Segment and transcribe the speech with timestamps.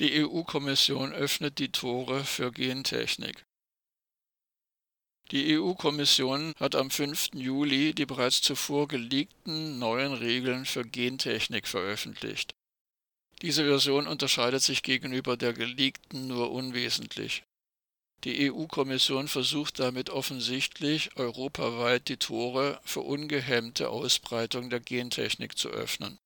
[0.00, 3.44] Die EU-Kommission öffnet die Tore für Gentechnik.
[5.32, 7.30] Die EU-Kommission hat am 5.
[7.34, 12.54] Juli die bereits zuvor geleakten neuen Regeln für Gentechnik veröffentlicht.
[13.42, 17.42] Diese Version unterscheidet sich gegenüber der geleakten nur unwesentlich.
[18.22, 26.18] Die EU-Kommission versucht damit offensichtlich europaweit die Tore für ungehemmte Ausbreitung der Gentechnik zu öffnen.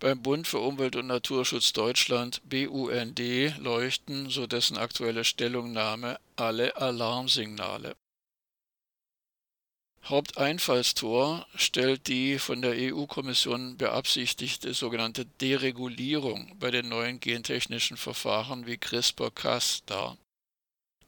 [0.00, 3.20] Beim Bund für Umwelt und Naturschutz Deutschland BUND
[3.58, 7.94] leuchten, so dessen aktuelle Stellungnahme, alle Alarmsignale.
[10.04, 18.78] Haupteinfallstor stellt die von der EU-Kommission beabsichtigte sogenannte Deregulierung bei den neuen gentechnischen Verfahren wie
[18.78, 20.16] CRISPR-Cas dar.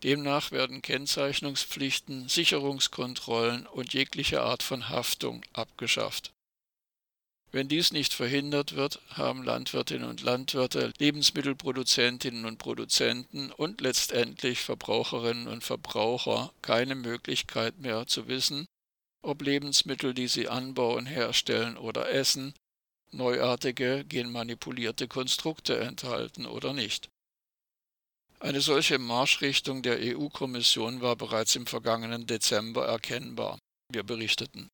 [0.02, 6.34] Demnach werden Kennzeichnungspflichten, Sicherungskontrollen und jegliche Art von Haftung abgeschafft.
[7.54, 15.48] Wenn dies nicht verhindert wird, haben Landwirtinnen und Landwirte, Lebensmittelproduzentinnen und Produzenten und letztendlich Verbraucherinnen
[15.48, 18.64] und Verbraucher keine Möglichkeit mehr zu wissen,
[19.20, 22.54] ob Lebensmittel, die sie anbauen, herstellen oder essen,
[23.10, 27.10] neuartige genmanipulierte Konstrukte enthalten oder nicht.
[28.40, 33.58] Eine solche Marschrichtung der EU-Kommission war bereits im vergangenen Dezember erkennbar,
[33.90, 34.70] wir berichteten.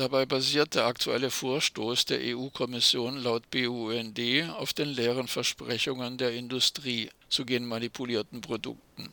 [0.00, 7.10] Dabei basiert der aktuelle Vorstoß der EU-Kommission laut BUND auf den leeren Versprechungen der Industrie
[7.28, 9.12] zu genmanipulierten Produkten.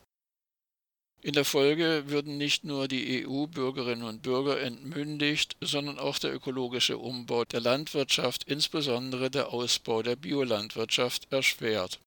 [1.22, 6.98] In der Folge würden nicht nur die EU-Bürgerinnen und Bürger entmündigt, sondern auch der ökologische
[6.98, 12.00] Umbau der Landwirtschaft, insbesondere der Ausbau der Biolandwirtschaft, erschwert.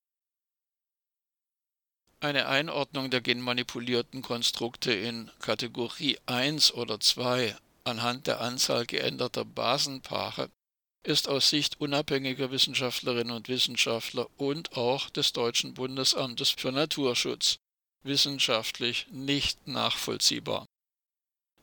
[2.21, 7.55] Eine Einordnung der genmanipulierten Konstrukte in Kategorie 1 oder 2
[7.91, 10.51] anhand der Anzahl geänderter Basenpaare
[11.03, 17.57] ist aus Sicht unabhängiger Wissenschaftlerinnen und Wissenschaftler und auch des Deutschen Bundesamtes für Naturschutz
[18.03, 20.67] wissenschaftlich nicht nachvollziehbar.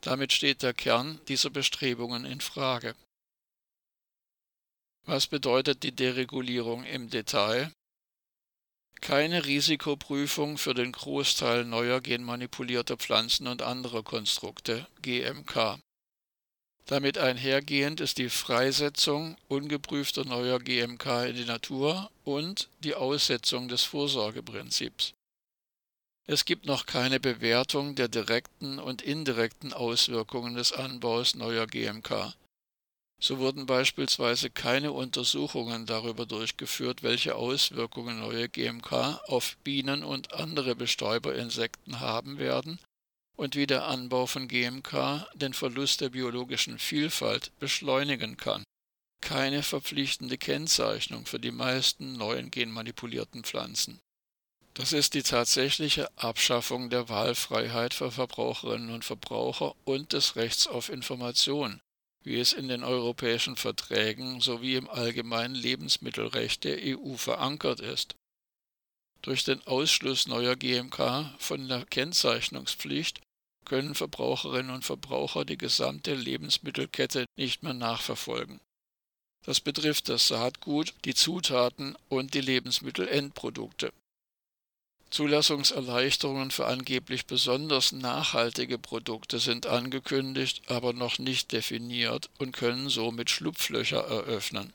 [0.01, 2.95] Damit steht der Kern dieser Bestrebungen in Frage.
[5.05, 7.71] Was bedeutet die Deregulierung im Detail?
[9.01, 15.79] keine Risikoprüfung für den Großteil neuer genmanipulierter Pflanzen und anderer Konstrukte (GMK).
[16.87, 23.83] Damit einhergehend ist die Freisetzung ungeprüfter neuer GMK in die Natur und die Aussetzung des
[23.83, 25.13] Vorsorgeprinzips.
[26.25, 32.33] Es gibt noch keine Bewertung der direkten und indirekten Auswirkungen des Anbaus neuer GMK
[33.19, 40.75] so wurden beispielsweise keine Untersuchungen darüber durchgeführt, welche Auswirkungen neue GMK auf Bienen und andere
[40.75, 42.79] Bestäuberinsekten haben werden
[43.37, 48.63] und wie der Anbau von GMK den Verlust der biologischen Vielfalt beschleunigen kann.
[49.21, 53.99] Keine verpflichtende Kennzeichnung für die meisten neuen genmanipulierten Pflanzen.
[54.73, 60.89] Das ist die tatsächliche Abschaffung der Wahlfreiheit für Verbraucherinnen und Verbraucher und des Rechts auf
[60.89, 61.79] Information,
[62.23, 68.15] wie es in den europäischen Verträgen sowie im allgemeinen Lebensmittelrecht der EU verankert ist.
[69.23, 73.21] Durch den Ausschluss neuer GMK von der Kennzeichnungspflicht
[73.67, 78.61] können Verbraucherinnen und Verbraucher die gesamte Lebensmittelkette nicht mehr nachverfolgen.
[79.43, 83.91] Das betrifft das Saatgut, die Zutaten und die Lebensmittelendprodukte.
[85.09, 93.29] Zulassungserleichterungen für angeblich besonders nachhaltige Produkte sind angekündigt, aber noch nicht definiert und können somit
[93.29, 94.73] Schlupflöcher eröffnen.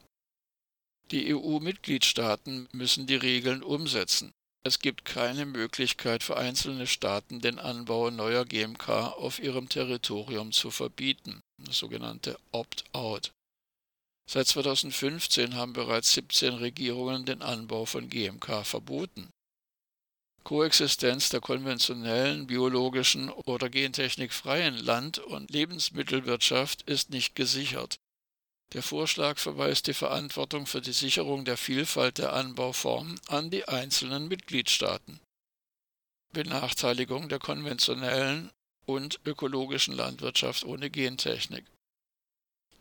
[1.11, 4.33] Die EU-Mitgliedstaaten müssen die Regeln umsetzen.
[4.65, 10.71] Es gibt keine Möglichkeit für einzelne Staaten, den Anbau neuer GMK auf ihrem Territorium zu
[10.71, 13.33] verbieten, das sogenannte Opt-out.
[14.31, 19.31] Seit 2015 haben bereits 17 Regierungen den Anbau von GMK verboten.
[20.45, 27.99] Koexistenz der konventionellen, biologischen oder gentechnikfreien Land- und Lebensmittelwirtschaft ist nicht gesichert.
[28.73, 34.29] Der Vorschlag verweist die Verantwortung für die Sicherung der Vielfalt der Anbauformen an die einzelnen
[34.29, 35.21] Mitgliedstaaten.
[36.33, 38.51] Benachteiligung der konventionellen
[38.87, 41.67] und ökologischen Landwirtschaft ohne Gentechnik.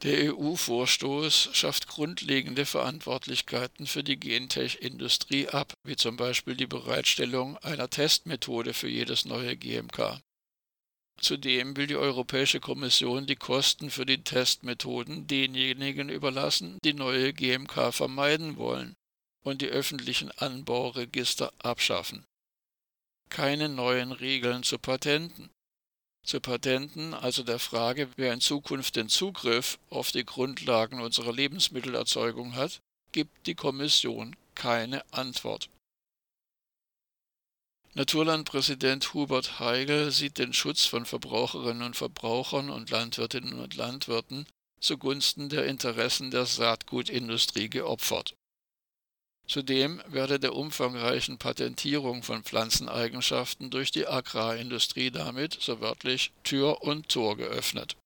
[0.03, 7.89] Der EU-Vorstoß schafft grundlegende Verantwortlichkeiten für die Gentech-Industrie ab, wie zum Beispiel die Bereitstellung einer
[7.89, 10.21] Testmethode für jedes neue GMK.
[11.21, 17.93] Zudem will die Europäische Kommission die Kosten für die Testmethoden denjenigen überlassen, die neue GMK
[17.93, 18.95] vermeiden wollen
[19.43, 22.25] und die öffentlichen Anbauregister abschaffen.
[23.29, 25.49] Keine neuen Regeln zu Patenten
[26.23, 32.55] zu Patenten, also der Frage, wer in Zukunft den Zugriff auf die Grundlagen unserer Lebensmittelerzeugung
[32.55, 32.79] hat,
[33.11, 35.69] gibt die Kommission keine Antwort.
[37.93, 44.45] Naturlandpräsident Hubert Heigl sieht den Schutz von Verbraucherinnen und Verbrauchern und Landwirtinnen und Landwirten
[44.79, 48.35] zugunsten der Interessen der Saatgutindustrie geopfert.
[49.45, 57.09] Zudem werde der umfangreichen Patentierung von Pflanzeneigenschaften durch die Agrarindustrie damit, so wörtlich, Tür und
[57.09, 57.97] Tor geöffnet.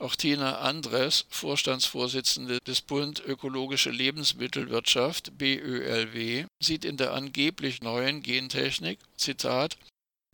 [0.00, 8.98] Auch Tina Andres, Vorstandsvorsitzende des Bund Ökologische Lebensmittelwirtschaft BÖLW, sieht in der angeblich neuen Gentechnik,
[9.16, 9.78] Zitat,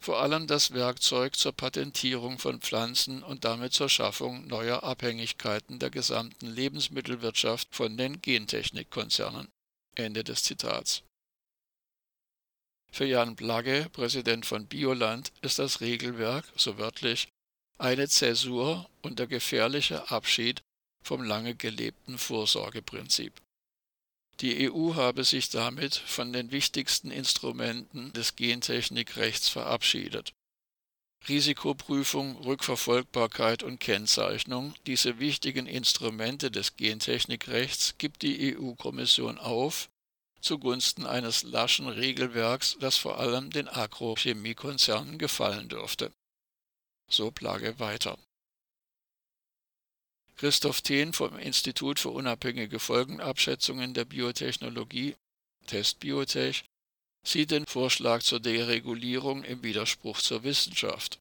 [0.01, 5.91] vor allem das Werkzeug zur Patentierung von Pflanzen und damit zur Schaffung neuer Abhängigkeiten der
[5.91, 9.49] gesamten Lebensmittelwirtschaft von den Gentechnikkonzernen.
[9.95, 11.03] Ende des Zitats.
[12.91, 17.29] Für Jan Blagge, Präsident von Bioland, ist das Regelwerk, so wörtlich,
[17.81, 20.63] eine Zäsur und der gefährliche Abschied
[21.03, 23.41] vom lange gelebten Vorsorgeprinzip.
[24.41, 30.33] Die EU habe sich damit von den wichtigsten Instrumenten des Gentechnikrechts verabschiedet.
[31.29, 39.89] Risikoprüfung, Rückverfolgbarkeit und Kennzeichnung, diese wichtigen Instrumente des Gentechnikrechts gibt die EU-Kommission auf
[40.41, 46.11] zugunsten eines laschen Regelwerks, das vor allem den Agrochemiekonzernen gefallen dürfte
[47.11, 48.19] so Plage weiter.
[50.37, 55.15] Christoph Thehn vom Institut für unabhängige Folgenabschätzungen der Biotechnologie,
[55.67, 56.65] Testbiotech,
[57.23, 61.19] sieht den Vorschlag zur Deregulierung im Widerspruch zur Wissenschaft.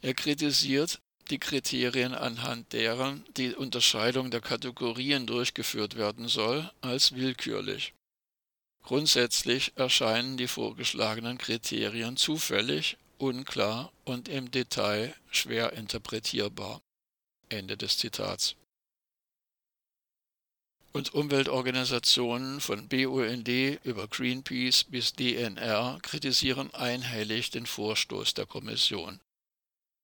[0.00, 0.98] Er kritisiert
[1.30, 7.92] die Kriterien, anhand deren die Unterscheidung der Kategorien durchgeführt werden soll, als willkürlich.
[8.82, 16.82] Grundsätzlich erscheinen die vorgeschlagenen Kriterien zufällig unklar und im Detail schwer interpretierbar.
[17.48, 18.56] Ende des Zitats.
[20.92, 23.48] Und Umweltorganisationen von BUND
[23.84, 29.20] über Greenpeace bis DNR kritisieren einhellig den Vorstoß der Kommission.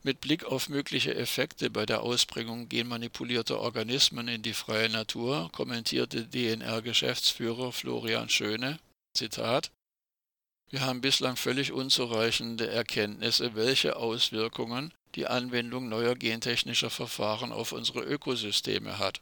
[0.04, 6.24] Mit Blick auf mögliche Effekte bei der Ausbringung genmanipulierter Organismen in die freie Natur kommentierte
[6.24, 8.78] DNR-Geschäftsführer Florian Schöne,
[9.12, 9.72] Zitat,
[10.70, 18.00] wir haben bislang völlig unzureichende Erkenntnisse, welche Auswirkungen die Anwendung neuer gentechnischer Verfahren auf unsere
[18.00, 19.20] Ökosysteme hat.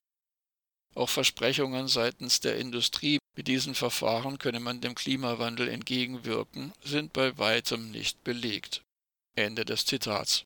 [0.94, 7.36] Auch Versprechungen seitens der Industrie, mit diesen Verfahren könne man dem Klimawandel entgegenwirken, sind bei
[7.38, 8.82] weitem nicht belegt.
[9.36, 10.44] Ende des Zitats